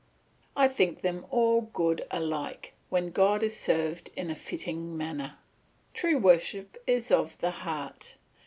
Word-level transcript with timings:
I 0.55 0.67
think 0.67 1.01
them 1.01 1.27
all 1.29 1.61
good 1.61 2.07
alike, 2.09 2.73
when 2.89 3.11
God 3.11 3.43
is 3.43 3.55
served 3.55 4.09
in 4.15 4.31
a 4.31 4.35
fitting 4.35 4.97
manner. 4.97 5.37
True 5.93 6.17
worship 6.17 6.75
is 6.87 7.11
of 7.11 7.37
the 7.37 7.51
heart. 7.51 8.17